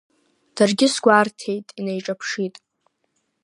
[0.55, 2.55] Даргьы сгәарҭеит, инеиҿаԥшит.